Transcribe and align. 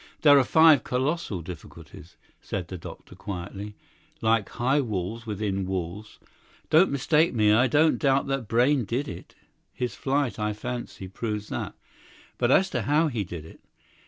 "There 0.23 0.39
are 0.39 0.43
five 0.43 0.83
colossal 0.83 1.43
difficulties," 1.43 2.17
said 2.41 2.69
the 2.69 2.77
doctor 2.79 3.13
quietly; 3.13 3.75
"like 4.19 4.49
high 4.49 4.81
walls 4.81 5.27
within 5.27 5.67
walls. 5.67 6.17
Don't 6.71 6.89
mistake 6.89 7.35
me. 7.35 7.53
I 7.53 7.67
don't 7.67 7.99
doubt 7.99 8.25
that 8.25 8.47
Brayne 8.47 8.83
did 8.83 9.07
it; 9.07 9.35
his 9.71 9.93
flight, 9.93 10.39
I 10.39 10.53
fancy, 10.53 11.07
proves 11.07 11.49
that. 11.49 11.75
But 12.39 12.49
as 12.49 12.71
to 12.71 12.81
how 12.81 13.09
he 13.09 13.23
did 13.23 13.45
it. 13.45 13.59